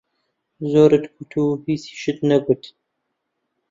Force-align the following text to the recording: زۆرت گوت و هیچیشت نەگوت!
زۆرت 0.71 1.03
گوت 1.15 1.31
و 1.41 1.43
هیچیشت 1.65 2.17
نەگوت! 2.29 2.63